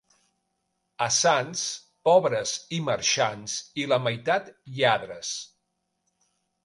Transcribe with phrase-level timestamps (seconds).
[1.05, 1.65] A Sants,
[2.09, 5.35] pobres i marxants i la meitat lladres.